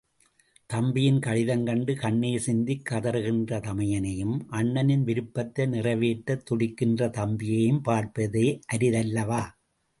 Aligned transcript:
தம்பியின் 0.69 1.19
கடிதம் 1.19 1.65
கண்டு 1.65 1.95
கண்ணீர் 1.95 2.39
சிந்திக் 2.39 2.87
கதறுகின்ற 2.91 3.59
தமையனையும், 3.59 4.33
அண்ணனின் 4.51 5.03
விருப்பத்தை 5.03 5.67
நிறைவேற்றத் 5.67 6.45
துடிக்கின்ற 6.45 7.09
தம்பியையும் 7.09 7.81
பார்ப்பதே 7.81 8.47
அரிதல்லவா? 8.73 9.43